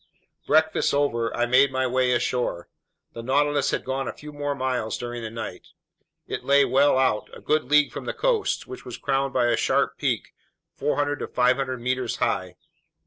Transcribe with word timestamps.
Breakfast 0.47 0.95
over, 0.95 1.31
I 1.37 1.45
made 1.45 1.71
my 1.71 1.85
way 1.85 2.11
ashore. 2.11 2.67
The 3.13 3.21
Nautilus 3.21 3.69
had 3.69 3.85
gone 3.85 4.07
a 4.07 4.11
few 4.13 4.33
more 4.33 4.55
miles 4.55 4.97
during 4.97 5.21
the 5.21 5.29
night. 5.29 5.67
It 6.25 6.43
lay 6.43 6.65
well 6.65 6.97
out, 6.97 7.29
a 7.33 7.39
good 7.39 7.65
league 7.65 7.91
from 7.91 8.05
the 8.05 8.13
coast, 8.15 8.65
which 8.65 8.83
was 8.83 8.97
crowned 8.97 9.31
by 9.31 9.45
a 9.45 9.55
sharp 9.55 9.99
peak 9.99 10.33
400 10.73 11.17
to 11.19 11.27
500 11.27 11.79
meters 11.79 12.15
high. 12.15 12.55